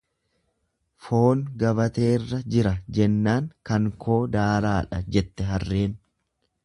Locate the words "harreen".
5.53-5.95